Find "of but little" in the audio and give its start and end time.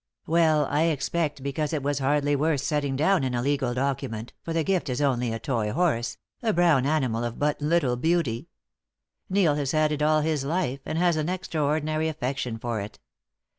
7.23-7.97